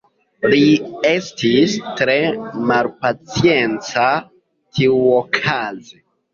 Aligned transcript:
Li 0.53 0.61
estis 1.09 1.75
tre 2.01 2.17
malpacienca 2.73 4.09
tiuokaze. 4.33 6.05